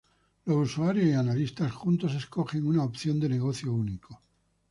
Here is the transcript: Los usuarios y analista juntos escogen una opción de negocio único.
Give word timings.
Los 0.45 0.57
usuarios 0.57 1.05
y 1.09 1.13
analista 1.13 1.69
juntos 1.69 2.15
escogen 2.15 2.65
una 2.65 2.83
opción 2.83 3.19
de 3.19 3.29
negocio 3.29 3.71
único. 3.71 4.19